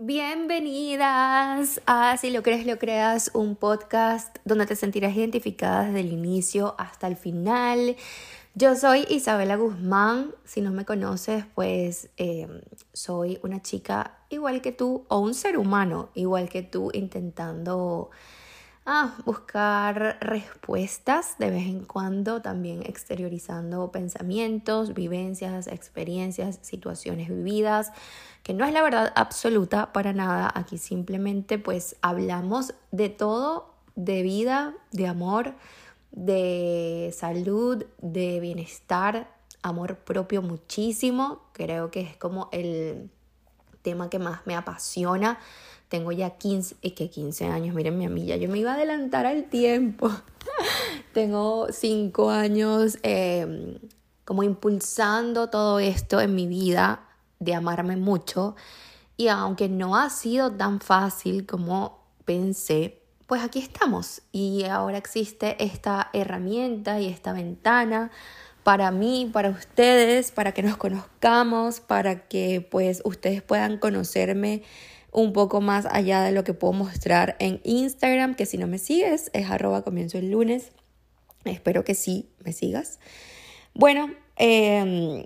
[0.00, 6.12] Bienvenidas a Si lo crees, lo creas, un podcast donde te sentirás identificada desde el
[6.12, 7.96] inicio hasta el final.
[8.54, 12.60] Yo soy Isabela Guzmán, si no me conoces, pues em,
[12.92, 18.10] soy una chica igual que tú o un ser humano igual que tú intentando
[18.88, 27.92] ah, buscar respuestas de vez en cuando, también exteriorizando pensamientos, vivencias, experiencias, situaciones vividas
[28.42, 30.50] que no es la verdad absoluta para nada.
[30.54, 35.54] Aquí simplemente pues hablamos de todo, de vida, de amor,
[36.12, 39.30] de salud, de bienestar,
[39.62, 41.42] amor propio muchísimo.
[41.52, 43.10] Creo que es como el
[43.82, 45.38] tema que más me apasiona.
[45.88, 49.26] Tengo ya 15, y que 15 años, miren mi ya yo me iba a adelantar
[49.26, 50.10] al tiempo.
[51.12, 53.78] Tengo 5 años em,
[54.24, 57.08] como impulsando todo esto en mi vida
[57.40, 58.56] de amarme mucho
[59.16, 65.62] y aunque no ha sido tan fácil como pensé, pues aquí estamos y ahora existe
[65.62, 68.10] esta herramienta y esta ventana
[68.62, 74.62] para mí, para ustedes, para que nos conozcamos, para que pues ustedes puedan conocerme
[75.12, 78.78] un poco más allá de lo que puedo mostrar en Instagram, que si no me
[78.78, 80.70] sigues es arroba comienzo el lunes.
[81.44, 82.98] Espero que sí me sigas.
[83.74, 85.24] Bueno, em,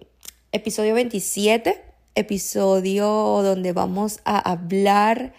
[0.53, 3.07] episodio 27 episodio
[3.43, 5.33] donde vamos a hablar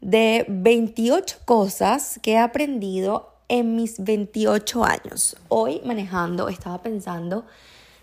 [0.00, 5.36] de 28 cosas que he aprendido en mis 28 años.
[5.48, 7.44] Hoy manejando estaba pensando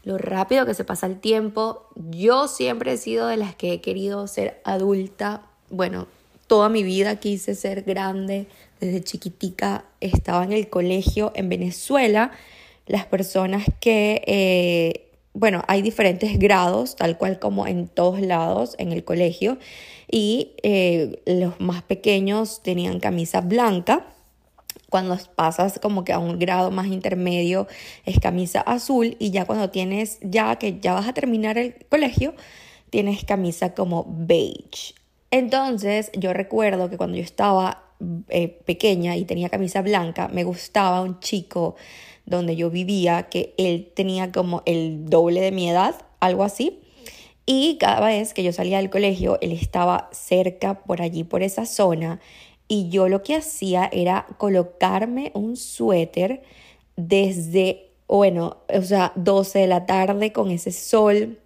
[0.04, 1.88] lo rápido que se pasa el tiempo.
[1.96, 5.50] Yo siempre he sido de las que he querido ser adulta.
[5.74, 6.06] Bueno,
[6.46, 8.46] toda mi vida quise ser grande.
[8.80, 12.30] Desde chiquitica estaba en el colegio en Venezuela.
[12.86, 18.92] Las personas que eh, bueno, hay diferentes grados, tal cual como en todos lados en
[18.92, 19.58] el colegio,
[20.12, 24.06] y eh, los más pequeños tenían camisa blanca.
[24.92, 27.68] Cuando pasas como que a un grado más intermedio
[28.06, 32.36] es camisa azul y ya cuando tienes, ya que ya vas a terminar el colegio,
[32.92, 34.94] tienes camisa como beige.
[35.34, 37.86] Entonces yo recuerdo que cuando yo estaba
[38.30, 41.76] eh, pequeña y tenía camisa blanca, me gustaba un chico
[42.28, 46.82] donde yo vivía, que él tenía como el doble de mi edad, algo así.
[47.48, 51.66] Y cada vez que yo salía del colegio, él estaba cerca por allí, por esa
[51.66, 52.20] zona.
[52.68, 56.44] Y yo lo que hacía era colocarme un suéter
[56.96, 61.40] desde, bueno, o sea, 12 de la tarde con ese sol.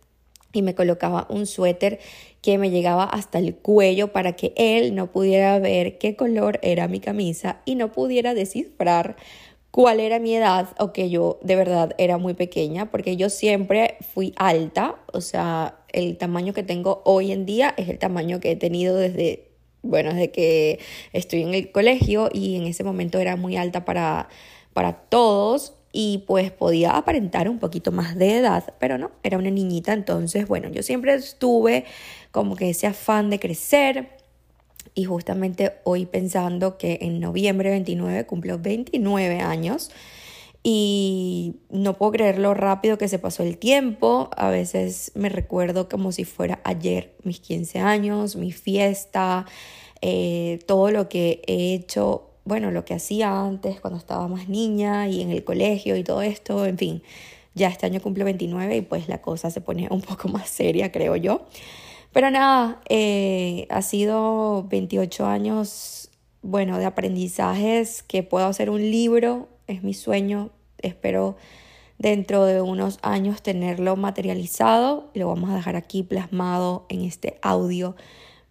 [0.52, 2.00] Y me colocaba un suéter
[2.42, 6.88] que me llegaba hasta el cuello para que él no pudiera ver qué color era
[6.88, 9.16] mi camisa y no pudiera descifrar
[9.72, 13.98] cuál era mi edad o que yo de verdad era muy pequeña, porque yo siempre
[14.14, 18.52] fui alta, o sea, el tamaño que tengo hoy en día es el tamaño que
[18.52, 19.50] he tenido desde,
[19.84, 20.80] bueno, desde que
[21.14, 24.30] estoy en el colegio y en ese momento era muy alta para,
[24.74, 29.50] para todos y pues podía aparentar un poquito más de edad, pero no, era una
[29.50, 31.86] niñita, entonces, bueno, yo siempre estuve
[32.30, 34.10] como que ese afán de crecer
[34.94, 39.90] y justamente hoy pensando que en noviembre 29 cumplo 29 años
[40.62, 44.30] y no puedo creer lo rápido que se pasó el tiempo.
[44.38, 49.48] A veces me recuerdo como si fuera ayer mis 15 años, mi fiesta,
[50.02, 55.08] eh, todo lo que he hecho, bueno, lo que hacía antes cuando estaba más niña
[55.10, 57.04] y en el colegio y todo esto, en fin.
[57.56, 60.92] Ya este año cumplo 29 y pues la cosa se pone un poco más seria,
[60.92, 61.46] creo yo.
[62.14, 66.10] Pero nada, eh, ha sido 28 años,
[66.42, 71.36] bueno, de aprendizajes que puedo hacer un libro, es mi sueño, espero
[71.98, 77.96] dentro de unos años tenerlo materializado, lo vamos a dejar aquí plasmado en este audio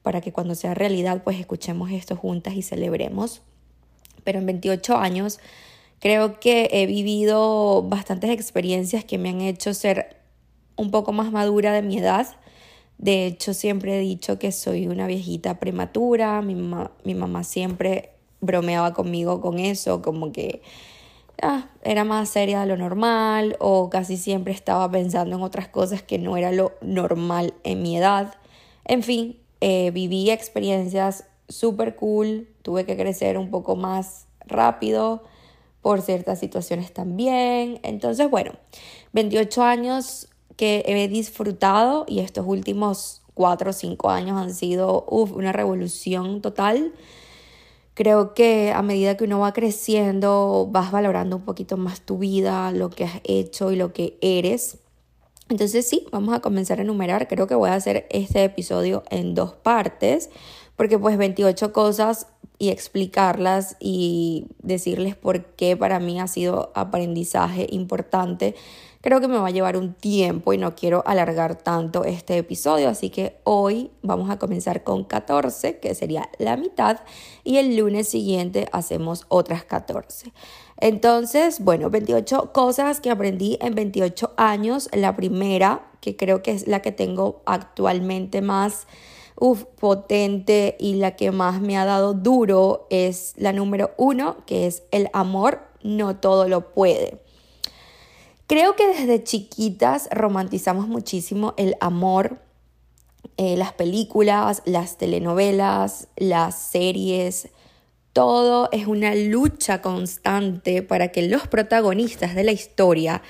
[0.03, 3.43] para que cuando sea realidad pues escuchemos esto juntas y celebremos.
[4.27, 5.41] Pero en 28 años
[6.01, 10.19] creo que he vivido bastantes experiencias que me han hecho ser
[10.77, 12.37] un poco más madura de mi edad
[12.99, 16.41] de hecho, siempre he dicho que soy una viejita prematura.
[16.43, 20.63] Mi, mi mamá siempre bromeaba conmigo con eso, como que
[21.43, 26.03] ah, era más seria de lo normal o casi siempre estaba pensando en otras cosas
[26.03, 28.35] que no era lo normal en mi edad.
[28.85, 35.23] En fin, eh, viví experiencias súper cool, tuve que crecer un poco más rápido
[35.81, 37.81] por ciertas situaciones también.
[37.83, 38.53] Entonces, bueno,
[39.13, 45.53] 28 años que he disfrutado y estos últimos cuatro o cinco años han sido una
[45.53, 46.93] revolución total.
[47.95, 52.73] Creo que a medida que uno va creciendo vas valorando un poquito más tu vida,
[52.73, 54.79] lo que has hecho y lo que eres.
[55.49, 57.29] Entonces sí, vamos a comenzar a enumerar.
[57.29, 60.31] Creo que voy a hacer este episodio en dos partes,
[60.77, 62.29] porque pues 28 cosas
[62.59, 68.55] y explicarlas y decirles por qué para mí ha sido aprendizaje importante.
[69.03, 72.89] Creo que me va a llevar un tiempo y no quiero alargar tanto este episodio,
[72.89, 77.01] así que hoy vamos a comenzar con 14, que sería la mitad,
[77.45, 80.33] y el lunes siguiente hacemos otras 14.
[80.79, 84.89] Entonces, bueno, 28 cosas que aprendí en 28 años.
[84.93, 88.87] La primera, que creo que es la que tengo actualmente más
[89.37, 94.67] uf, potente y la que más me ha dado duro, es la número uno, que
[94.67, 97.21] es el amor no todo lo puede.
[98.47, 102.39] Creo que desde chiquitas romantizamos muchísimo el amor,
[103.37, 107.49] eh, las películas, las telenovelas, las series,
[108.13, 113.21] todo es una lucha constante para que los protagonistas de la historia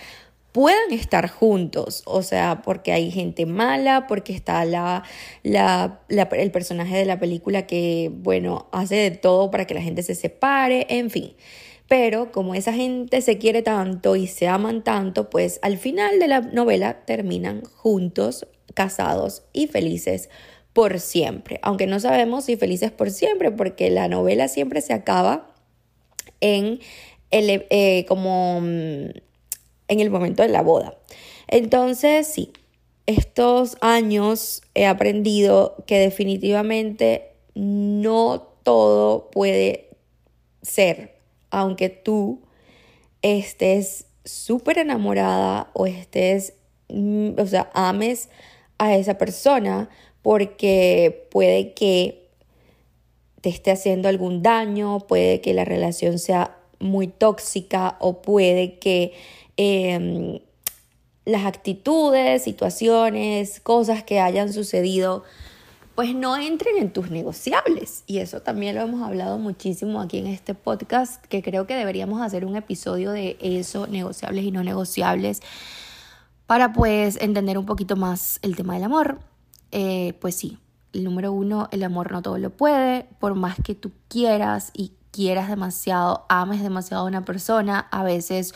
[0.57, 5.03] puedan estar juntos, o sea, porque hay gente mala, porque está la,
[5.43, 10.15] el personaje de la película que, bueno, hace de todo para que la gente se
[10.15, 11.37] separe, en fin.
[11.89, 16.29] Pero como esa gente se quiere tanto y se aman tanto, pues al final de
[16.29, 20.31] la novela terminan juntos, casados y felices
[20.73, 25.55] por siempre, aunque no sabemos si felices por siempre, porque la novela siempre se acaba
[26.41, 26.81] en
[27.31, 29.26] el, eh, como mm,
[29.89, 30.97] en el momento de la boda.
[31.49, 32.53] Entonces, sí,
[33.07, 39.91] estos años he aprendido que definitivamente no todo puede
[40.63, 41.15] ser,
[41.51, 42.43] aunque tú
[43.23, 46.55] estés súper enamorada o estés,
[46.89, 48.29] mm, o sea, ames
[48.79, 49.89] a esa persona,
[50.23, 52.29] porque puede que
[53.41, 59.13] te esté haciendo algún daño, puede que la relación sea muy tóxica o puede que
[59.57, 60.41] em,
[61.25, 65.25] las actitudes, situaciones, cosas que hayan sucedido,
[65.97, 68.05] pues no entren en tus negociables.
[68.07, 72.21] Y eso también lo hemos hablado muchísimo aquí en este podcast, que creo que deberíamos
[72.21, 75.41] hacer un episodio de eso, negociables y no negociables,
[76.47, 79.21] para pues entender un poquito más el tema del amor.
[79.73, 80.59] Eh, pues sí,
[80.93, 84.93] el número uno, el amor no todo lo puede, por más que tú quieras y
[85.11, 88.55] quieras demasiado, ames demasiado a una persona, a veces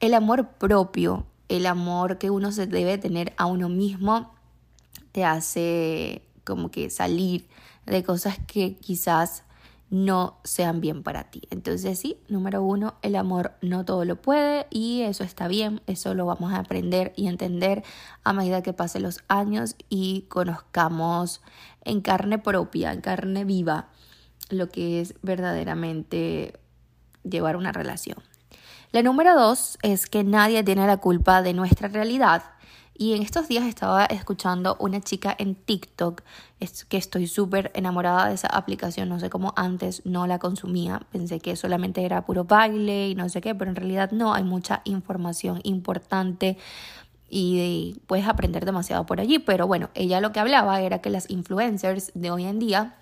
[0.00, 4.32] el amor propio, el amor que uno se debe tener a uno mismo,
[5.12, 7.48] te hace como que salir
[7.86, 9.44] de cosas que quizás
[9.90, 11.42] no sean bien para ti.
[11.50, 16.14] Entonces sí, número uno, el amor no todo lo puede y eso está bien, eso
[16.14, 17.82] lo vamos a aprender y entender
[18.22, 21.42] a medida que pasen los años y conozcamos
[21.84, 23.88] en carne propia, en carne viva,
[24.48, 26.58] lo que es verdaderamente
[27.24, 28.29] llevar una relación.
[28.92, 32.42] La número dos es que nadie tiene la culpa de nuestra realidad.
[32.92, 36.22] Y en estos días estaba escuchando una chica en TikTok,
[36.58, 41.02] es que estoy súper enamorada de esa aplicación, no sé cómo antes no la consumía,
[41.12, 44.42] pensé que solamente era puro baile y no sé qué, pero en realidad no, hay
[44.42, 46.58] mucha información importante
[47.28, 51.30] y puedes aprender demasiado por allí, pero bueno, ella lo que hablaba era que las
[51.30, 52.99] influencers de hoy en día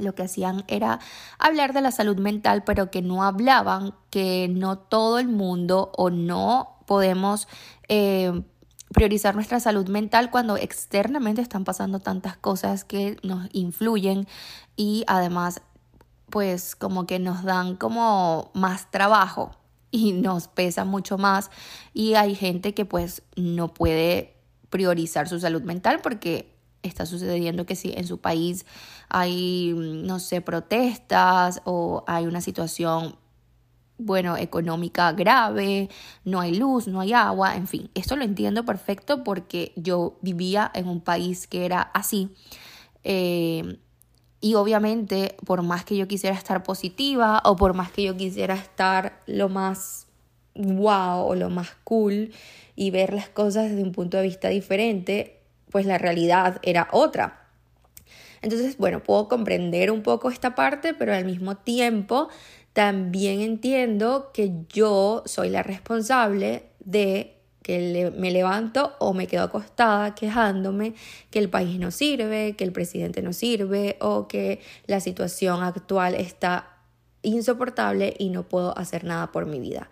[0.00, 1.00] lo que hacían era
[1.38, 6.10] hablar de la salud mental, pero que no hablaban que no todo el mundo o
[6.10, 7.48] no podemos
[7.88, 8.42] eh,
[8.92, 14.26] priorizar nuestra salud mental cuando externamente están pasando tantas cosas que nos influyen
[14.76, 15.62] y además
[16.30, 19.50] pues como que nos dan como más trabajo
[19.90, 21.50] y nos pesa mucho más.
[21.92, 24.36] Y hay gente que pues no puede
[24.70, 28.66] priorizar su salud mental porque está sucediendo que si en su país
[29.08, 33.16] hay no sé protestas o hay una situación
[34.02, 35.90] bueno, económica grave,
[36.24, 40.70] no hay luz, no hay agua, en fin, esto lo entiendo perfecto porque yo vivía
[40.74, 42.30] en un país que era así.
[43.04, 43.78] Eh,
[44.40, 48.54] y obviamente, por más que yo quisiera estar positiva o por más que yo quisiera
[48.54, 50.06] estar lo más
[50.54, 52.32] wow o lo más cool
[52.74, 55.39] y ver las cosas desde un punto de vista diferente,
[55.70, 57.48] pues la realidad era otra.
[58.42, 62.28] Entonces, bueno, puedo comprender un poco esta parte, pero al mismo tiempo
[62.72, 70.14] también entiendo que yo soy la responsable de que me levanto o me quedo acostada
[70.14, 70.94] quejándome
[71.30, 76.14] que el país no sirve, que el presidente no sirve o que la situación actual
[76.14, 76.78] está
[77.22, 79.90] insoportable y no puedo hacer nada por mi vida.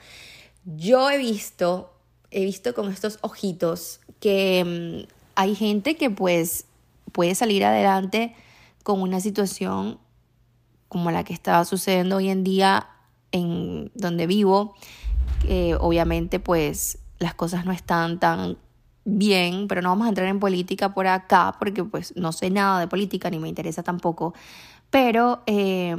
[0.64, 1.92] Yo he visto,
[2.30, 6.66] he visto con estos ojitos que mm, hay gente que pues
[7.12, 8.34] puede salir adelante
[8.82, 10.00] con una situación
[10.88, 12.88] como la que está sucediendo hoy en día
[13.30, 14.74] en donde vivo,
[15.78, 18.58] obviamente pues las cosas no están tan
[19.04, 22.80] bien, pero no vamos a entrar en política por acá porque pues no sé nada
[22.80, 24.34] de política ni me interesa tampoco.
[24.90, 25.94] Pero eh,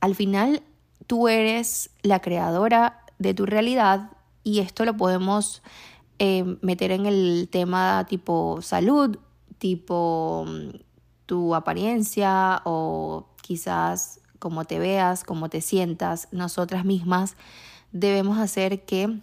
[0.00, 0.64] al final
[1.06, 4.10] tú eres la creadora de tu realidad
[4.42, 5.62] y esto lo podemos
[6.22, 9.16] eh, meter en el tema tipo salud,
[9.56, 10.68] tipo mm,
[11.24, 17.36] tu apariencia o quizás cómo te veas, cómo te sientas, nosotras mismas
[17.92, 19.18] debemos hacer que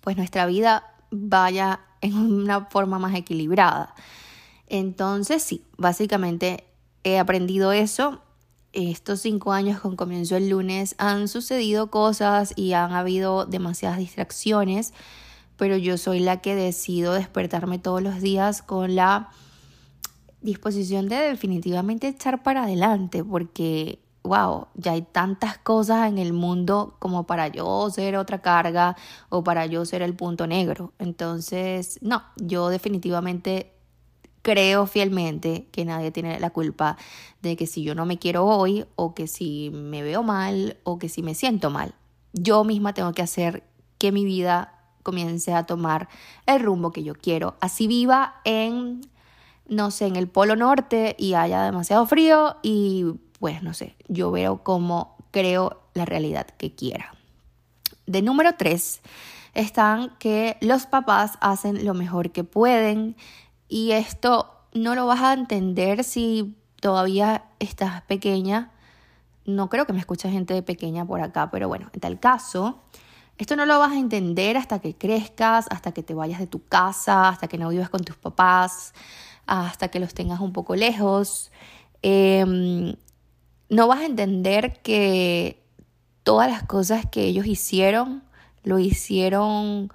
[0.00, 3.94] pues nuestra vida vaya en una forma más equilibrada.
[4.68, 6.64] Entonces sí, básicamente
[7.04, 8.22] he aprendido eso.
[8.72, 14.94] Estos cinco años con comienzo el lunes han sucedido cosas y han habido demasiadas distracciones,
[15.56, 19.30] pero yo soy la que decido despertarme todos los días con la
[20.40, 26.96] disposición de definitivamente echar para adelante, porque wow, ya hay tantas cosas en el mundo
[26.98, 28.96] como para yo ser otra carga
[29.28, 30.92] o para yo ser el punto negro.
[30.98, 33.72] Entonces, no, yo definitivamente
[34.42, 36.96] creo fielmente que nadie tiene la culpa
[37.42, 40.98] de que si yo no me quiero hoy o que si me veo mal o
[40.98, 41.94] que si me siento mal.
[42.32, 43.64] Yo misma tengo que hacer
[43.98, 44.75] que mi vida
[45.06, 46.08] comience a tomar
[46.46, 47.54] el rumbo que yo quiero.
[47.60, 49.02] Así viva en,
[49.68, 53.04] no sé, en el Polo Norte y haya demasiado frío y
[53.38, 57.14] pues no sé, yo veo cómo creo la realidad que quiera.
[58.06, 59.00] De número tres
[59.54, 63.14] están que los papás hacen lo mejor que pueden
[63.68, 68.72] y esto no lo vas a entender si todavía estás pequeña.
[69.44, 72.82] No creo que me escuche gente pequeña por acá, pero bueno, en tal caso,
[73.38, 76.64] esto no lo vas a entender hasta que crezcas, hasta que te vayas de tu
[76.64, 78.94] casa, hasta que no vivas con tus papás,
[79.46, 81.50] hasta que los tengas un poco lejos.
[82.02, 82.94] Eh,
[83.68, 85.62] no vas a entender que
[86.22, 88.22] todas las cosas que ellos hicieron,
[88.62, 89.92] lo hicieron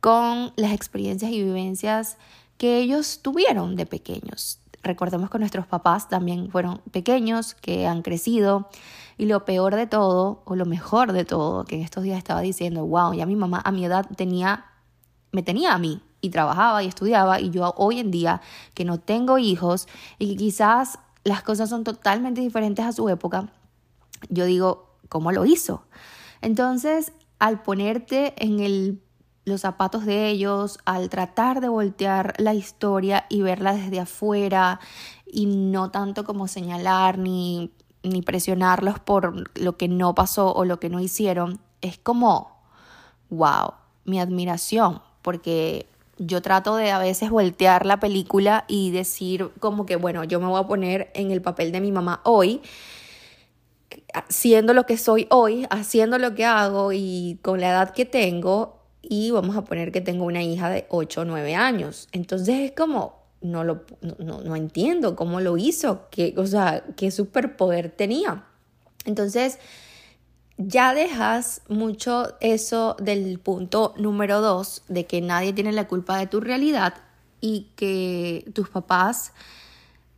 [0.00, 2.16] con las experiencias y vivencias
[2.58, 4.60] que ellos tuvieron de pequeños.
[4.84, 8.68] Recordemos que nuestros papás también fueron pequeños, que han crecido.
[9.16, 12.40] Y lo peor de todo, o lo mejor de todo, que en estos días estaba
[12.40, 14.66] diciendo, wow, ya mi mamá a mi edad tenía,
[15.32, 17.40] me tenía a mí y trabajaba y estudiaba.
[17.40, 18.40] Y yo hoy en día,
[18.74, 19.88] que no tengo hijos
[20.18, 23.48] y que quizás las cosas son totalmente diferentes a su época,
[24.28, 25.84] yo digo, ¿cómo lo hizo?
[26.42, 29.03] Entonces, al ponerte en el,
[29.44, 34.80] los zapatos de ellos, al tratar de voltear la historia y verla desde afuera
[35.26, 37.70] y no tanto como señalar ni,
[38.02, 42.62] ni presionarlos por lo que no pasó o lo que no hicieron, es como,
[43.30, 43.74] wow,
[44.04, 45.86] mi admiración, porque
[46.18, 50.46] yo trato de a veces voltear la película y decir como que, bueno, yo me
[50.46, 52.62] voy a poner en el papel de mi mamá hoy,
[54.28, 58.83] siendo lo que soy hoy, haciendo lo que hago y con la edad que tengo,
[59.08, 62.08] y vamos a poner que tengo una hija de 8 o 9 años.
[62.12, 63.84] Entonces es como, no, lo,
[64.18, 68.44] no, no entiendo cómo lo hizo, qué, o sea, qué superpoder tenía.
[69.04, 69.58] Entonces,
[70.56, 76.26] ya dejas mucho eso del punto número dos, de que nadie tiene la culpa de
[76.26, 76.94] tu realidad
[77.40, 79.32] y que tus papás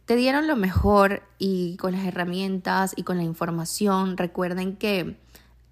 [0.04, 4.16] te dieron lo mejor y con las herramientas y con la información.
[4.16, 5.16] Recuerden que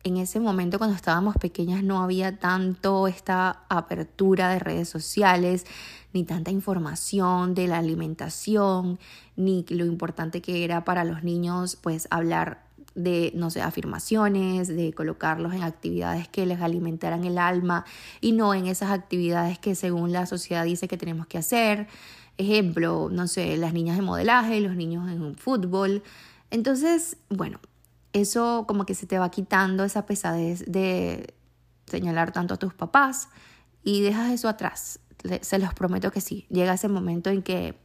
[0.05, 5.65] en ese momento cuando estábamos pequeñas no había tanto esta apertura de redes sociales,
[6.13, 8.99] ni tanta información de la alimentación,
[9.35, 12.63] ni lo importante que era para los niños pues hablar
[12.95, 17.85] de, no sé, afirmaciones, de colocarlos en actividades que les alimentaran el alma
[18.21, 21.89] y no en esas actividades que según la sociedad dice que tenemos que hacer.
[22.37, 26.03] Ejemplo, no sé, las niñas de modelaje, los niños en fútbol.
[26.51, 27.59] Entonces, bueno,
[28.15, 31.35] eso como que se te va quitando esa pesadez de
[31.87, 33.29] señalar tanto a tus papás
[33.83, 35.01] y dejas eso atrás.
[35.43, 36.47] Se los prometo que sí.
[36.49, 37.79] Llega ese momento en que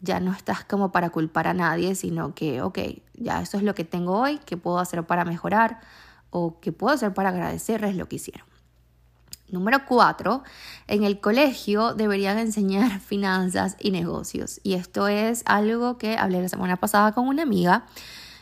[0.00, 2.78] ya no estás como para culpar a nadie, sino que, ok,
[3.14, 5.80] ya eso es lo que tengo hoy, ¿qué puedo hacer para mejorar?
[6.30, 8.46] O qué puedo hacer para agradecerles lo que hicieron.
[9.48, 10.42] Número cuatro,
[10.86, 14.60] en el colegio deberían enseñar finanzas y negocios.
[14.62, 17.86] Y esto es algo que hablé la semana pasada con una amiga.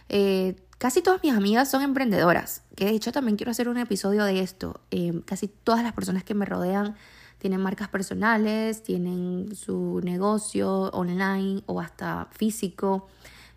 [0.08, 4.24] Eh, casi todas mis amigas son emprendedoras, que de hecho también quiero hacer un episodio
[4.24, 4.80] de esto.
[4.90, 6.96] Eh, casi todas las personas que me rodean
[7.36, 13.08] tienen marcas personales, tienen su negocio online o hasta físico.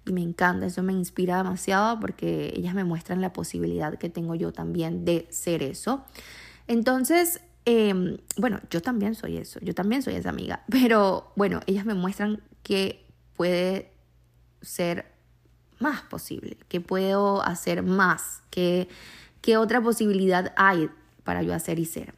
[0.05, 4.35] Y me encanta, eso me inspira demasiado porque ellas me muestran la posibilidad que tengo
[4.35, 6.03] yo también de ser eso.
[6.67, 11.85] Entonces, em, bueno, yo también soy eso, yo también soy esa amiga, pero bueno, ellas
[11.85, 13.93] me muestran que puede
[14.61, 15.12] ser
[15.83, 18.87] más posible, que puedo hacer más, que,
[19.41, 20.89] que otra posibilidad hay
[21.23, 22.15] para yo hacer y ser.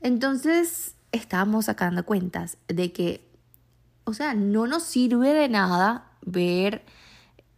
[0.00, 3.26] Entonces, estábamos sacando cuentas de que,
[4.04, 6.84] o sea, no nos sirve de nada ver,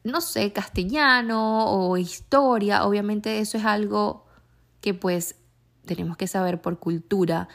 [0.04, 2.84] no sé, castellano o historia.
[2.84, 4.26] Obviamente eso es algo
[4.80, 5.36] que pues
[5.86, 7.48] tenemos que saber por cultura,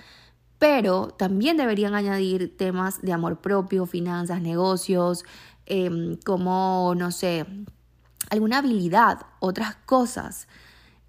[0.57, 5.23] pero también deberían añadir temas de amor propio, finanzas, negocios,
[5.65, 7.45] em, como, no sé,
[8.29, 10.47] alguna habilidad, otras cosas.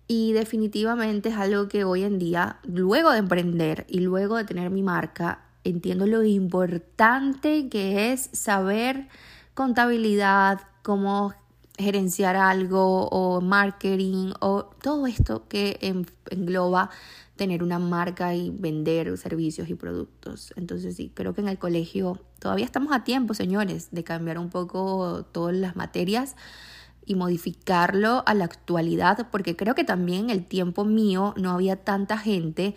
[0.09, 4.71] Y definitivamente es algo que hoy en día, luego de emprender y luego de tener
[4.71, 9.09] mi marca, entiendo lo importante que es saber
[9.55, 11.35] contabilidad, cómo
[11.79, 15.79] gerenciar algo o marketing o todo esto que
[16.31, 16.91] engloba
[17.37, 20.53] tener una marca y vender servicios y productos.
[20.57, 24.51] Entonces sí, creo que en el colegio todavía estamos a tiempo, señores, de cambiar un
[24.51, 26.37] poco todas las materias
[27.05, 32.19] y modificarlo a la actualidad, porque creo que también el tiempo mío no había tanta
[32.19, 32.75] gente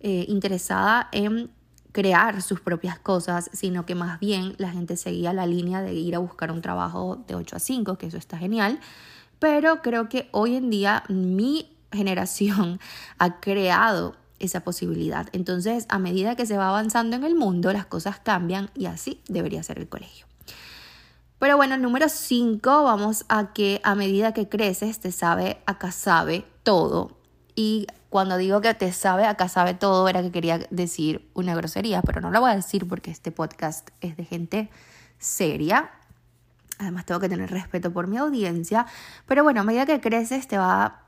[0.00, 1.50] eh, interesada en
[1.92, 6.14] crear sus propias cosas, sino que más bien la gente seguía la línea de ir
[6.14, 8.78] a buscar un trabajo de 8 a 5, que eso está genial,
[9.38, 12.78] pero creo que hoy en día mi generación
[13.18, 15.28] ha creado esa posibilidad.
[15.32, 19.20] Entonces, a medida que se va avanzando en el mundo, las cosas cambian y así
[19.28, 20.27] debería ser el colegio.
[21.38, 26.44] Pero bueno, número 5, vamos a que a medida que creces te sabe, acá sabe
[26.64, 27.16] todo.
[27.54, 32.02] Y cuando digo que te sabe, acá sabe todo, era que quería decir una grosería,
[32.02, 34.70] pero no lo voy a decir porque este podcast es de gente
[35.18, 35.90] seria.
[36.78, 38.86] Además tengo que tener respeto por mi audiencia.
[39.26, 41.02] Pero bueno, a medida que creces te va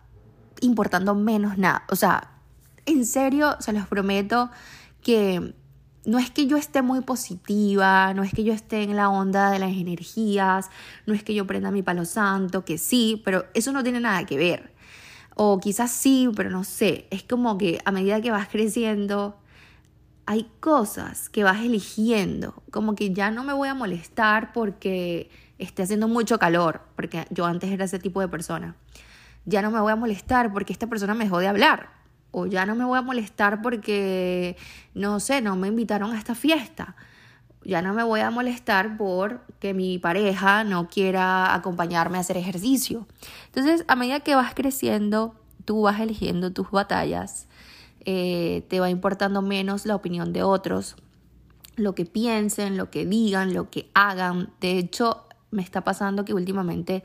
[0.61, 1.85] importando menos nada.
[1.91, 2.31] O sea,
[2.87, 4.51] en serio, se los prometo
[5.03, 5.55] que
[6.05, 9.51] no es que yo esté muy positiva, no es que yo esté en la onda
[9.51, 10.71] de las energías,
[11.07, 14.25] no es que yo prenda mi palo santo, que sí, pero eso no tiene nada
[14.25, 14.73] que ver.
[15.37, 17.07] O quizás sí, pero no sé.
[17.11, 19.39] Es como que a medida que vas creciendo,
[20.27, 22.63] hay cosas que vas eligiendo.
[22.71, 27.47] Como que ya no me voy a molestar porque esté haciendo mucho calor, porque yo
[27.47, 28.77] antes era ese tipo de persona.
[29.45, 32.00] Ya no me voy a molestar porque esta persona me dejó de hablar
[32.31, 34.57] o ya no me voy a molestar porque,
[34.95, 36.97] no sé, no me invitaron a esta fiesta.
[37.65, 43.07] Ya no me voy a molestar porque mi pareja no quiera acompañarme a hacer ejercicio.
[43.47, 47.49] Entonces, a medida que vas creciendo, tú vas eligiendo tus batallas,
[48.07, 50.97] eh, te va importando menos la opinión de otros,
[51.77, 54.51] lo que piensen, lo que digan, lo que hagan.
[54.61, 57.03] De hecho, me está pasando que últimamente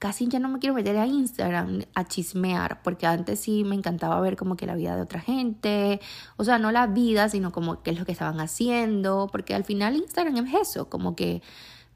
[0.00, 4.18] casi ya no me quiero meter a Instagram a chismear, porque antes sí me encantaba
[4.22, 6.00] ver como que la vida de otra gente,
[6.38, 9.64] o sea, no la vida, sino como qué es lo que estaban haciendo, porque al
[9.64, 11.42] final Instagram es eso, como que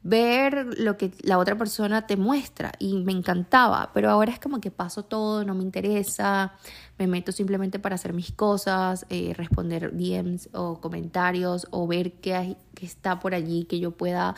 [0.05, 4.61] ver lo que la otra persona te muestra y me encantaba, pero ahora es como
[4.61, 6.53] que paso todo, no me interesa,
[6.99, 12.35] me meto simplemente para hacer mis cosas, eh, responder DMs o comentarios o ver qué,
[12.35, 14.35] hay, qué está por allí que yo pueda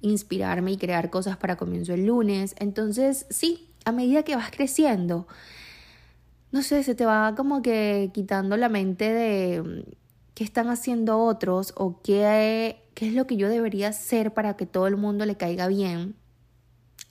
[0.00, 2.54] inspirarme y crear cosas para comienzo el lunes.
[2.58, 5.28] Entonces, sí, a medida que vas creciendo,
[6.50, 9.84] no sé, se te va como que quitando la mente de
[10.40, 14.64] qué están haciendo otros o qué, qué es lo que yo debería hacer para que
[14.64, 16.14] todo el mundo le caiga bien.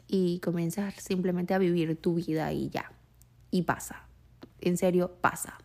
[0.07, 2.91] Y comienzas simplemente a vivir tu vida y ya.
[3.51, 4.07] Y pasa.
[4.61, 5.59] En serio, pasa.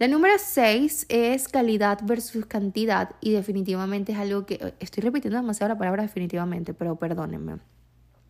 [0.00, 5.72] La número 6 es calidad versus cantidad y definitivamente es algo que estoy repitiendo demasiado
[5.72, 7.60] la palabra definitivamente, pero perdónenme.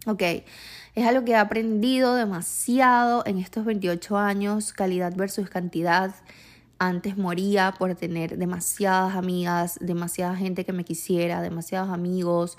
[0.04, 6.14] Ok, es algo que he aprendido demasiado en estos 28 años, calidad versus cantidad.
[6.82, 12.56] Antes moría por tener demasiadas amigas, demasiada gente que me quisiera, demasiados amigos,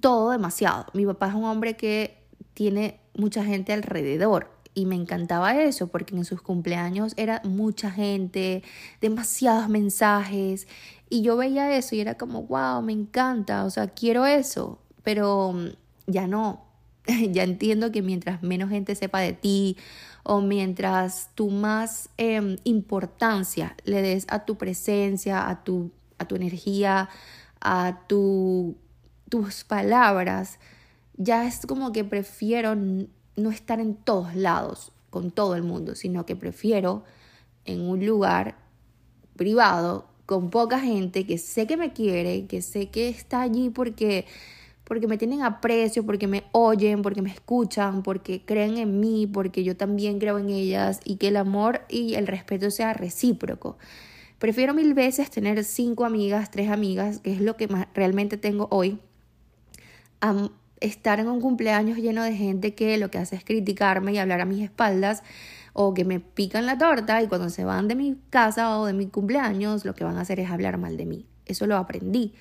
[0.00, 0.86] todo demasiado.
[0.94, 2.22] Mi papá es un hombre que
[2.54, 8.62] tiene mucha gente alrededor y me encantaba eso porque en sus cumpleaños era mucha gente,
[9.00, 10.68] demasiados mensajes
[11.10, 15.52] y yo veía eso y era como, wow, me encanta, o sea, quiero eso, pero
[15.52, 15.66] mm,
[16.06, 16.64] ya no,
[17.32, 19.76] ya entiendo que mientras menos gente sepa de ti
[20.22, 26.36] o mientras tú más em, importancia le des a tu presencia, a tu, a tu
[26.36, 27.08] energía,
[27.60, 28.76] a tu,
[29.28, 30.58] tus palabras,
[31.16, 36.24] ya es como que prefiero no estar en todos lados con todo el mundo, sino
[36.24, 37.04] que prefiero
[37.64, 38.56] en un lugar
[39.36, 44.26] privado con poca gente que sé que me quiere, que sé que está allí porque
[44.92, 49.64] porque me tienen aprecio, porque me oyen, porque me escuchan, porque creen en mí, porque
[49.64, 53.78] yo también creo en ellas y que el amor y el respeto sea recíproco.
[54.38, 58.98] Prefiero mil veces tener cinco amigas, tres amigas, que es lo que realmente tengo hoy,
[60.80, 64.42] estar en un cumpleaños lleno de gente que lo que hace es criticarme y hablar
[64.42, 65.22] a mis espaldas
[65.72, 68.92] o que me pican la torta y cuando se van de mi casa o de
[68.92, 71.24] mi cumpleaños lo que van a hacer es hablar mal de mí.
[71.46, 72.34] Eso lo aprendí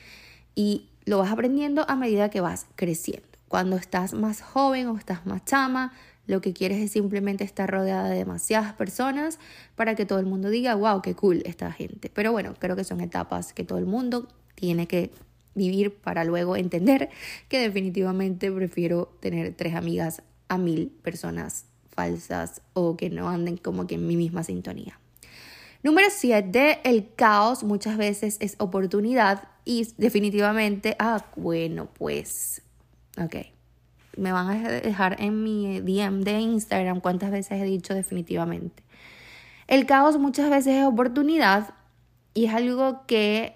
[0.54, 3.28] y lo vas aprendiendo a medida que vas creciendo.
[3.48, 5.94] Cuando estás más joven o estás más chama,
[6.28, 9.40] lo que quieres es simplemente estar rodeada de demasiadas personas
[9.76, 12.10] para que todo el mundo diga, wow, qué cool esta gente.
[12.10, 15.12] Pero bueno, creo que son etapas que todo el mundo tiene que
[15.56, 17.10] vivir para luego entender
[17.50, 23.86] que definitivamente prefiero tener tres amigas a mil personas falsas o que no anden como
[23.86, 25.01] que en mi misma sintonía.
[25.84, 32.62] Número 7, el caos muchas veces es oportunidad y definitivamente, ah, bueno, pues,
[33.18, 33.36] ok.
[34.18, 38.84] Me van a dejar en mi DM de Instagram cuántas veces he dicho definitivamente.
[39.68, 41.74] El caos muchas veces es oportunidad
[42.34, 43.56] y es algo que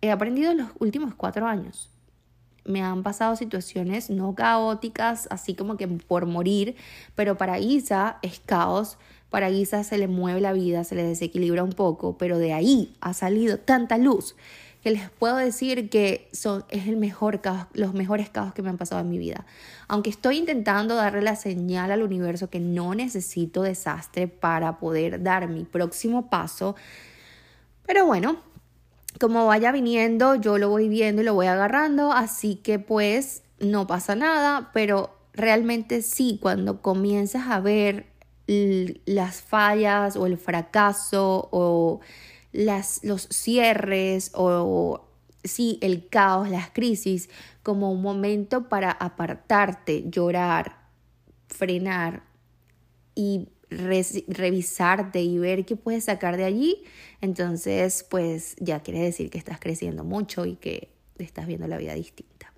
[0.00, 1.90] he aprendido en los últimos cuatro años
[2.64, 6.76] me han pasado situaciones no caóticas, así como que por morir,
[7.14, 8.98] pero para Isa es caos,
[9.34, 12.94] para Isa se le mueve la vida, se le desequilibra un poco, pero de ahí
[13.00, 14.36] ha salido tanta luz
[14.80, 17.40] que les puedo decir que son, es el mejor
[17.72, 19.44] los mejores caos que me han pasado en mi vida.
[19.88, 25.48] Aunque estoy intentando darle la señal al universo que no necesito desastre para poder dar
[25.48, 26.76] mi próximo paso,
[27.86, 28.36] pero bueno,
[29.18, 33.88] como vaya viniendo, yo lo voy viendo y lo voy agarrando, así que pues no
[33.88, 38.13] pasa nada, pero realmente sí, cuando comienzas a ver
[38.46, 42.00] las fallas o el fracaso o
[42.52, 45.04] las, los cierres o
[45.44, 47.28] sí, el caos, las crisis,
[47.62, 50.78] como un momento para apartarte, llorar,
[51.48, 52.24] frenar
[53.14, 56.84] y revisarte y ver qué puedes sacar de allí,
[57.20, 61.94] entonces pues ya quiere decir que estás creciendo mucho y que estás viendo la vida
[61.94, 62.52] distinta.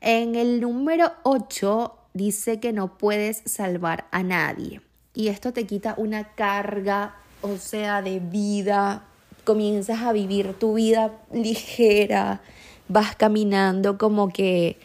[0.00, 4.82] En el número 8 dice que no puedes salvar a nadie
[5.14, 9.04] y esto te quita una carga, o sea, de vida,
[9.44, 12.42] comienzas a vivir tu vida ligera,
[12.88, 14.76] vas caminando como que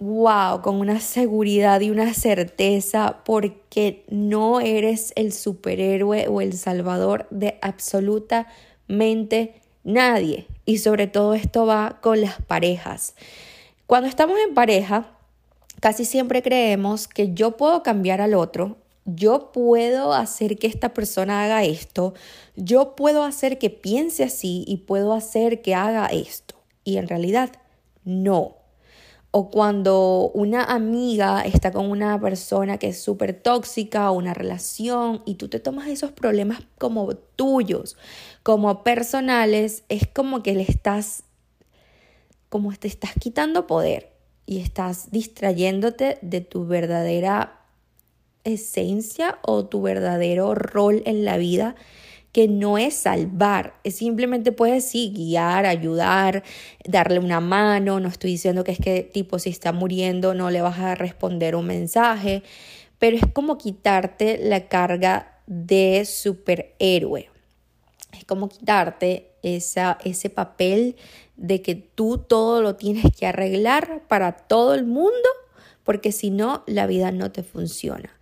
[0.00, 7.26] wow, con una seguridad y una certeza porque no eres el superhéroe o el salvador
[7.30, 10.46] de absolutamente nadie.
[10.64, 13.14] Y sobre todo esto va con las parejas.
[13.86, 15.10] Cuando estamos en pareja,
[15.80, 21.44] casi siempre creemos que yo puedo cambiar al otro, yo puedo hacer que esta persona
[21.44, 22.14] haga esto,
[22.56, 26.56] yo puedo hacer que piense así y puedo hacer que haga esto.
[26.84, 27.50] Y en realidad,
[28.04, 28.60] no
[29.32, 35.22] o cuando una amiga está con una persona que es súper tóxica o una relación
[35.24, 37.96] y tú te tomas esos problemas como tuyos,
[38.42, 41.22] como personales, es como que le estás,
[42.48, 44.12] como te estás quitando poder
[44.46, 47.59] y estás distrayéndote de tu verdadera
[48.44, 51.74] esencia o tu verdadero rol en la vida
[52.32, 56.44] que no es salvar, es simplemente puedes sí guiar, ayudar,
[56.84, 60.62] darle una mano, no estoy diciendo que es que tipo si está muriendo no le
[60.62, 62.44] vas a responder un mensaje,
[62.98, 67.28] pero es como quitarte la carga de superhéroe.
[68.12, 70.96] Es como quitarte esa, ese papel
[71.36, 75.28] de que tú todo lo tienes que arreglar para todo el mundo,
[75.82, 78.19] porque si no, la vida no te funciona.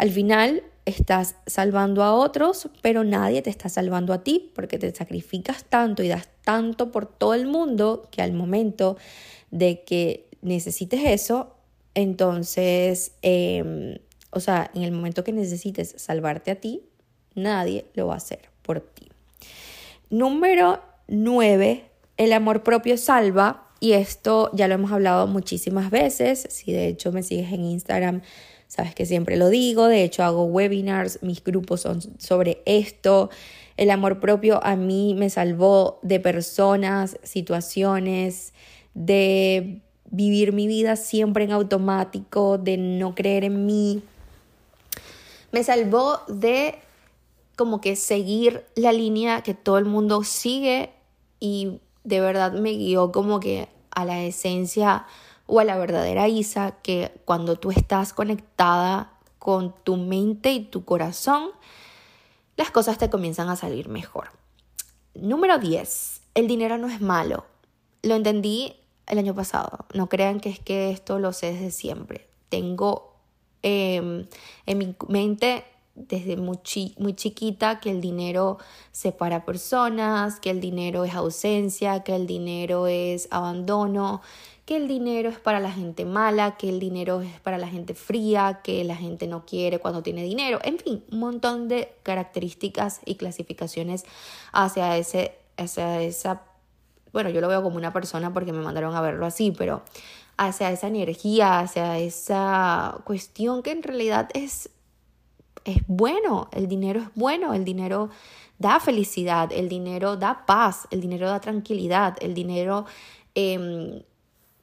[0.00, 4.94] Al final, estás salvando a otros, pero nadie te está salvando a ti porque te
[4.94, 8.96] sacrificas tanto y das tanto por todo el mundo que al momento
[9.50, 11.54] de que necesites eso,
[11.94, 13.98] entonces, em,
[14.30, 16.80] o sea, en el momento que necesites salvarte a ti,
[17.34, 19.06] nadie lo va a hacer por ti.
[20.08, 21.84] Número 9,
[22.16, 23.66] el amor propio salva.
[23.82, 26.46] Y esto ya lo hemos hablado muchísimas veces.
[26.48, 28.22] Si de hecho me sigues en Instagram,
[28.70, 33.28] sabes que siempre lo digo, de hecho hago webinars, mis grupos son sobre esto.
[33.76, 38.54] El amor propio a mí me salvó de personas, situaciones,
[38.94, 44.02] de vivir mi vida siempre en automático, de no creer en mí.
[45.50, 46.76] Me salvó de
[47.56, 50.90] como que seguir la línea que todo el mundo sigue
[51.40, 55.06] y de verdad me guió como que a la esencia
[55.50, 60.84] o a la verdadera Isa que cuando tú estás conectada con tu mente y tu
[60.84, 61.50] corazón,
[62.56, 64.30] las cosas te comienzan a salir mejor.
[65.14, 66.20] Número 10.
[66.34, 67.46] El dinero no es malo.
[68.02, 68.76] Lo entendí
[69.08, 69.86] el año pasado.
[69.92, 72.28] No crean que es que esto lo sé desde siempre.
[72.48, 73.16] Tengo
[73.62, 74.26] em,
[74.66, 75.64] en mi mente
[75.96, 76.58] desde muy,
[76.98, 78.58] muy chiquita que el dinero
[78.92, 84.22] separa personas, que el dinero es ausencia, que el dinero es abandono,
[84.70, 87.92] que el dinero es para la gente mala, que el dinero es para la gente
[87.92, 93.00] fría, que la gente no quiere cuando tiene dinero, en fin, un montón de características
[93.04, 94.04] y clasificaciones
[94.52, 96.42] hacia ese, hacia esa,
[97.12, 99.82] bueno, yo lo veo como una persona porque me mandaron a verlo así, pero
[100.36, 104.70] hacia esa energía, hacia esa cuestión que en realidad es,
[105.64, 108.10] es bueno, el dinero es bueno, el dinero
[108.60, 112.86] da felicidad, el dinero da paz, el dinero da tranquilidad, el dinero
[113.34, 114.02] em,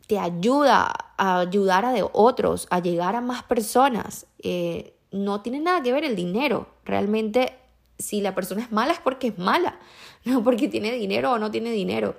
[0.08, 4.26] te ayuda a ayudar a de otros, a llegar a más personas.
[4.40, 6.68] Eh, no tiene nada que ver el dinero.
[6.86, 7.54] Realmente,
[8.00, 9.80] si la persona es mala es porque es mala,
[10.26, 12.16] no porque tiene dinero o no tiene dinero.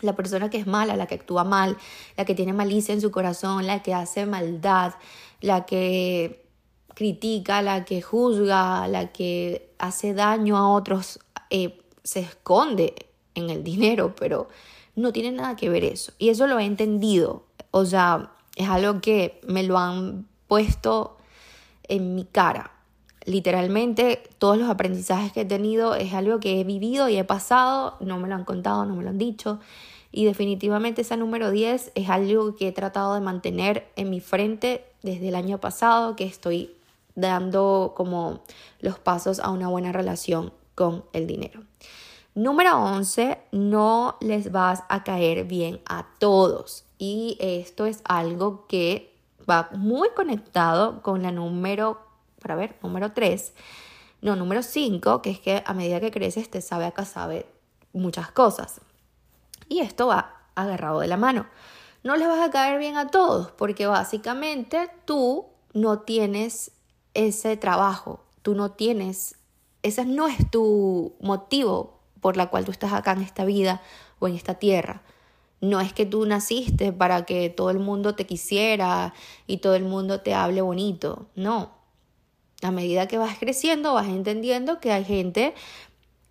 [0.00, 1.76] La persona que es mala, la que actúa mal,
[2.16, 4.94] la que tiene malicia en su corazón, la que hace maldad,
[5.40, 6.46] la que
[6.94, 11.18] critica, la que juzga, la que hace daño a otros,
[11.50, 12.94] eh, se esconde
[13.34, 14.48] en el dinero, pero
[14.98, 16.12] no tiene nada que ver eso.
[16.18, 17.44] Y eso lo he entendido.
[17.70, 21.16] O sea, es algo que me lo han puesto
[21.84, 22.72] en mi cara.
[23.24, 27.96] Literalmente, todos los aprendizajes que he tenido es algo que he vivido y he pasado,
[28.00, 29.60] no me lo han contado, no me lo han dicho.
[30.10, 34.84] Y definitivamente esa número 10 es algo que he tratado de mantener en mi frente
[35.02, 36.74] desde el año pasado, que estoy
[37.14, 38.40] dando como
[38.80, 41.67] los pasos a una buena relación con el dinero.
[42.38, 46.84] Número 11, no les vas a caer bien a todos.
[46.96, 49.12] Y esto es algo que
[49.50, 52.00] va muy conectado con la número,
[52.40, 53.54] para ver, número 3.
[54.22, 57.44] No, número 5, que es que a medida que creces te sabe acá sabe
[57.92, 58.82] muchas cosas.
[59.68, 61.44] Y esto va agarrado de la mano.
[62.04, 66.70] No les vas a caer bien a todos porque básicamente tú no tienes
[67.14, 69.34] ese trabajo, tú no tienes,
[69.82, 73.82] ese no es tu motivo por la cual tú estás acá en esta vida
[74.18, 75.02] o en esta tierra.
[75.60, 79.14] No es que tú naciste para que todo el mundo te quisiera
[79.46, 81.26] y todo el mundo te hable bonito.
[81.34, 81.72] No.
[82.62, 85.54] A medida que vas creciendo, vas entendiendo que hay gente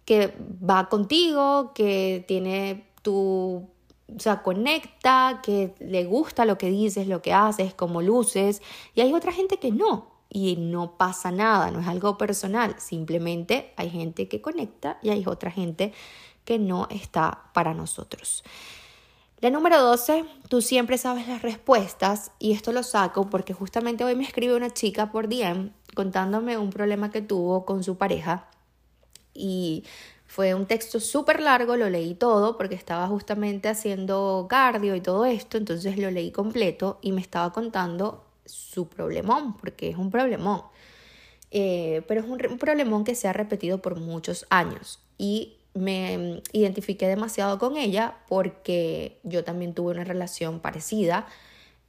[0.06, 0.34] que
[0.68, 3.70] va contigo, que tiene tu,
[4.08, 8.62] o sea, conecta, que le gusta lo que dices, lo que haces, como luces,
[8.96, 13.74] y hay otra gente que no y no pasa nada, no es algo personal, simplemente
[13.78, 15.94] hay gente que conecta y hay otra gente
[16.46, 18.44] que no está para nosotros.
[19.40, 24.16] La número 12, tú siempre sabes las respuestas y esto lo saco porque justamente hoy
[24.16, 28.50] me escribe una chica por DM contándome un problema que tuvo con su pareja
[29.34, 29.84] y
[30.26, 35.26] fue un texto súper largo, lo leí todo porque estaba justamente haciendo cardio y todo
[35.26, 40.64] esto, entonces lo leí completo y me estaba contando su problemón, porque es un problemón.
[41.52, 45.00] Eh, pero es un, un problemón que se ha repetido por muchos años.
[45.18, 51.28] Y me identifiqué demasiado con ella porque yo también tuve una relación parecida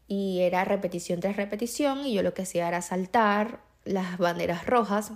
[0.06, 5.12] y era repetición tras repetición y yo lo que hacía era saltar las banderas rojas.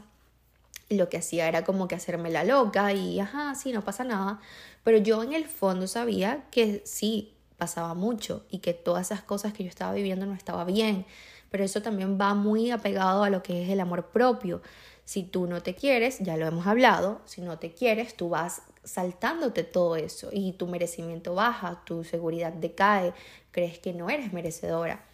[0.89, 4.41] Lo que hacía era como que hacerme la loca y ajá, sí, no pasa nada,
[4.85, 9.53] pero yo en el fondo sabía que sí pasaba mucho y que todas esas cosas
[9.53, 11.07] que yo estaba viviendo no estaba bien
[11.53, 14.63] pero eso también va muy apegado a lo que es el amor propio.
[15.05, 18.63] Si tú no te quieres, ya lo hemos hablado, si no te quieres, tú vas
[18.85, 23.13] saltándote todo eso y tu merecimiento baja, tu seguridad decae,
[23.51, 25.05] crees que no eres merecedora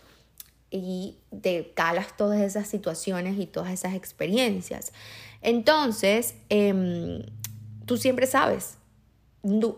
[0.71, 4.93] y te calas todas esas situaciones y todas esas experiencias.
[5.43, 7.25] Entonces, em,
[7.85, 8.78] tú siempre sabes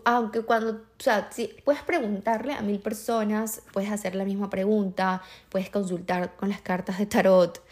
[0.04, 5.22] aunque cuando, o sea, si puedes preguntarle a mil personas, puedes hacer la misma pregunta,
[5.48, 7.62] puedes consultar con las cartas de tarot,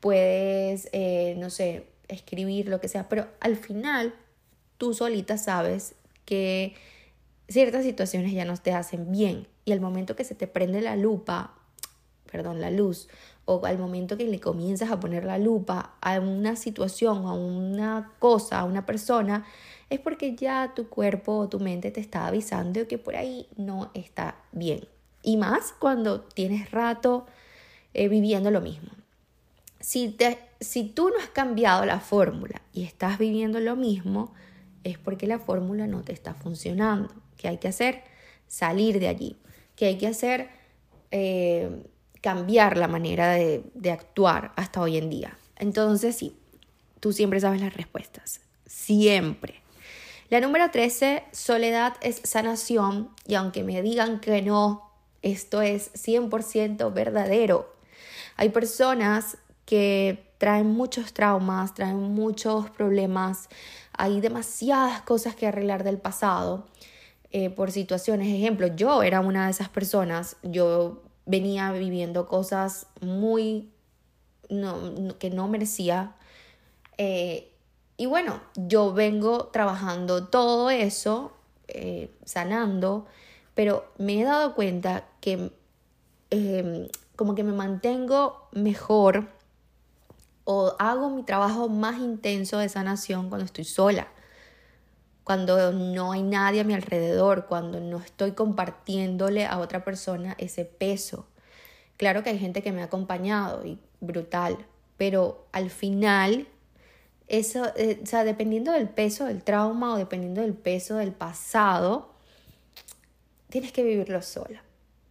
[0.00, 4.14] puedes, eh, no sé, escribir lo que sea, pero al final
[4.78, 6.74] tú solita sabes que
[7.48, 9.46] ciertas situaciones ya no te hacen bien.
[9.64, 11.54] Y al momento que se te prende la lupa,
[12.30, 13.08] perdón, la luz,
[13.46, 18.12] o al momento que le comienzas a poner la lupa a una situación, a una
[18.18, 19.46] cosa, a una persona,
[19.88, 23.90] es porque ya tu cuerpo o tu mente te está avisando que por ahí no
[23.94, 24.88] está bien.
[25.22, 27.26] Y más cuando tienes rato
[27.94, 28.90] eh, viviendo lo mismo.
[29.78, 34.34] Si, te, si tú no has cambiado la fórmula y estás viviendo lo mismo,
[34.82, 37.14] es porque la fórmula no te está funcionando.
[37.36, 38.02] ¿Qué hay que hacer?
[38.48, 39.36] Salir de allí.
[39.76, 40.48] ¿Qué hay que hacer?
[41.12, 41.84] Eh,
[42.20, 45.36] cambiar la manera de, actuar hasta hoy en día.
[45.56, 46.36] Entonces, sí,
[47.00, 48.40] tú siempre sabes las respuestas.
[48.66, 49.62] Siempre.
[50.28, 54.90] La número 13, soledad es sanación y aunque me digan que no,
[55.22, 57.72] esto es 100% verdadero.
[58.36, 63.48] Hay personas que traen muchos traumas, traen muchos problemas,
[63.92, 66.66] hay demasiadas cosas que arreglar del pasado.
[67.32, 68.28] eh, por situaciones.
[68.28, 73.70] Ejemplo, yo era una de esas personas, yo venía viviendo cosas muy
[74.48, 76.14] no, que no merecía.
[76.98, 77.52] Eh,
[77.96, 81.32] y bueno, yo vengo trabajando todo eso,
[81.68, 83.06] eh, sanando,
[83.54, 85.52] pero me he dado cuenta que
[86.30, 89.28] em, como que me mantengo mejor
[90.44, 94.08] o hago mi trabajo más intenso de sanación cuando estoy sola,
[95.26, 100.64] cuando no hay nadie a mi alrededor, cuando no estoy compartiéndole a otra persona ese
[100.64, 101.26] peso.
[101.96, 104.56] Claro que hay gente que me ha acompañado y brutal,
[104.96, 106.46] pero al final,
[107.26, 112.14] eso, eh, o sea, dependiendo del peso del trauma o dependiendo del peso del pasado,
[113.48, 114.62] tienes que vivirlo sola.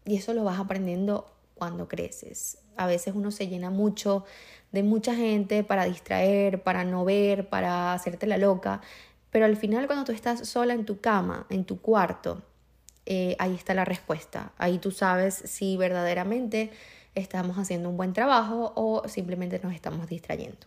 [0.05, 2.59] Y eso lo vas aprendiendo cuando creces.
[2.77, 4.23] A veces uno se llena mucho
[4.71, 8.79] de mucha gente para distraer, para no ver, para hacerte la loca.
[9.35, 12.41] Pero al final cuando tú estás sola en tu cama, en tu cuarto,
[13.05, 14.53] eh, ahí está la respuesta.
[14.57, 16.71] Ahí tú sabes si verdaderamente
[17.15, 20.65] estamos haciendo un buen trabajo o simplemente nos estamos distrayendo.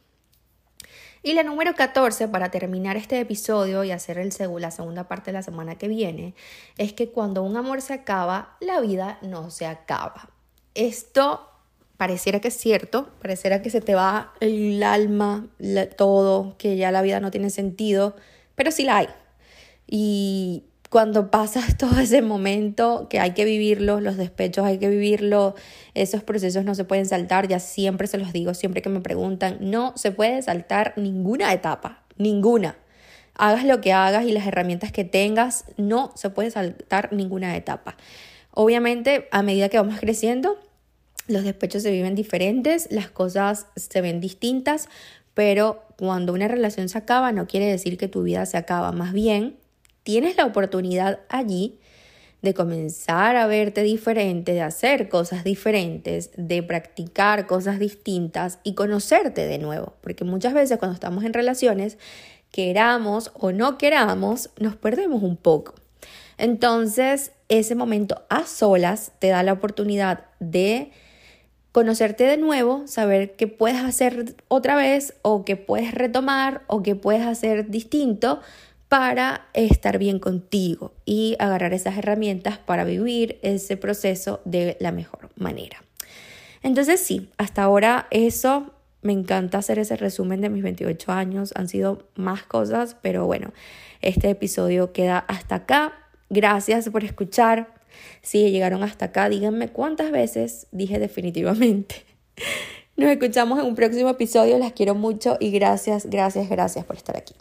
[1.22, 5.38] Y la número 14, para terminar este episodio y hacer el la segunda parte de
[5.38, 6.34] la semana que viene,
[6.76, 10.28] es que cuando un amor se acaba, la vida no se acaba.
[10.74, 11.48] Esto
[11.96, 15.46] pareciera que es cierto, pareciera que se te va el alma,
[15.96, 18.14] todo, que ya la vida no tiene sentido,
[18.58, 19.08] pero sí la hay.
[19.86, 25.54] Y cuando pasas todo ese momento que hay que vivirlo, los despechos hay que vivirlo,
[25.94, 29.58] esos procesos no se pueden saltar, ya siempre se los digo, siempre que me preguntan,
[29.60, 32.76] no se puede saltar ninguna etapa, ninguna.
[33.34, 37.96] Hagas lo que hagas y las herramientas que tengas, no se puede saltar ninguna etapa.
[38.50, 40.58] Obviamente, a medida que vamos creciendo,
[41.28, 44.88] los despechos se viven diferentes, las cosas se ven distintas,
[45.34, 49.12] pero cuando una relación se acaba no quiere decir que tu vida se acaba, más
[49.12, 49.56] bien
[50.04, 51.80] tienes la oportunidad allí
[52.40, 59.44] de comenzar a verte diferente, de hacer cosas diferentes, de practicar cosas distintas y conocerte
[59.46, 59.94] de nuevo.
[60.00, 61.98] Porque muchas veces cuando estamos en relaciones,
[62.52, 65.74] queramos o no queramos, nos perdemos un poco.
[66.36, 70.92] Entonces, ese momento a solas te da la oportunidad de
[71.78, 76.96] conocerte de nuevo, saber qué puedes hacer otra vez o qué puedes retomar o qué
[76.96, 78.40] puedes hacer distinto
[78.88, 85.30] para estar bien contigo y agarrar esas herramientas para vivir ese proceso de la mejor
[85.36, 85.84] manera.
[86.64, 91.68] Entonces sí, hasta ahora eso me encanta hacer ese resumen de mis 28 años, han
[91.68, 93.52] sido más cosas, pero bueno,
[94.00, 95.92] este episodio queda hasta acá.
[96.28, 97.77] Gracias por escuchar.
[98.22, 102.04] Si llegaron hasta acá, díganme cuántas veces dije definitivamente.
[102.96, 107.16] Nos escuchamos en un próximo episodio, las quiero mucho y gracias, gracias, gracias por estar
[107.16, 107.34] aquí.